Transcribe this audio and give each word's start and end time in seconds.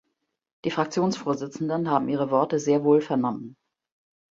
Die 0.65 0.71
Fraktionsvorsitzenden 0.71 1.87
haben 1.87 2.09
Ihre 2.09 2.31
Worte 2.31 2.57
sehr 2.57 2.83
wohl 2.83 3.01
vernommen. 3.01 3.55